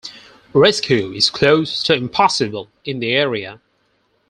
[0.55, 3.61] Rescue is close to impossible in the area.